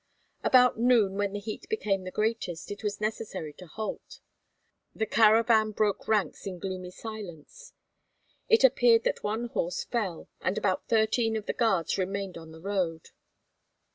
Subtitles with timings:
[0.43, 4.19] About noon, when the heat became the greatest, it was necessary to halt.
[4.95, 7.73] The caravan broke ranks in gloomy silence.
[8.49, 12.61] It appeared that one horse fell and about thirteen of the guards remained on the
[12.61, 13.09] road.